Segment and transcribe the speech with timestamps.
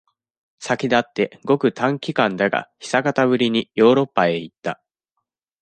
[0.57, 4.81] 先だって、ごく短期間だが、久方ぶりに、ヨーロッパへ行った。